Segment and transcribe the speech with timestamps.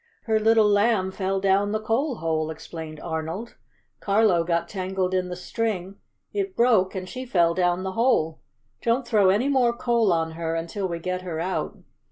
[0.23, 3.53] "Her little Lamb fell down the coal hole," explained Arnold.
[3.99, 5.97] "Carlo got tangled in the string,
[6.33, 8.41] it broke and she fell down the hole.
[8.81, 11.77] Don't throw any more coal on her until we get her out."